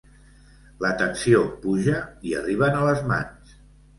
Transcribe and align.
La 0.85 0.89
tensió 1.01 1.41
puja 1.65 1.99
i 2.29 2.35
arriben 2.39 2.79
a 2.79 2.83
les 2.87 3.03
mans. 3.13 3.55